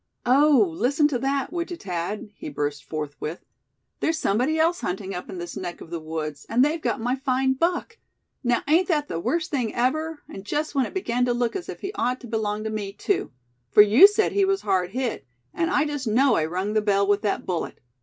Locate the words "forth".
2.83-3.15